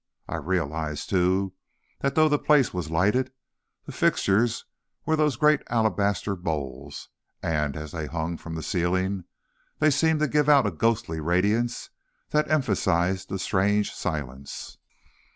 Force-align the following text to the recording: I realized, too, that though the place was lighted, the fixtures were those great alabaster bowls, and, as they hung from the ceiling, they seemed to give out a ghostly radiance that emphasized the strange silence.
I 0.27 0.37
realized, 0.37 1.11
too, 1.11 1.53
that 1.99 2.15
though 2.15 2.27
the 2.27 2.39
place 2.39 2.73
was 2.73 2.89
lighted, 2.89 3.31
the 3.85 3.91
fixtures 3.91 4.65
were 5.05 5.15
those 5.15 5.35
great 5.35 5.61
alabaster 5.69 6.35
bowls, 6.35 7.09
and, 7.43 7.77
as 7.77 7.91
they 7.91 8.07
hung 8.07 8.37
from 8.37 8.55
the 8.55 8.63
ceiling, 8.63 9.25
they 9.77 9.91
seemed 9.91 10.21
to 10.21 10.27
give 10.27 10.49
out 10.49 10.65
a 10.65 10.71
ghostly 10.71 11.19
radiance 11.19 11.91
that 12.31 12.49
emphasized 12.49 13.29
the 13.29 13.37
strange 13.37 13.93
silence. 13.93 14.79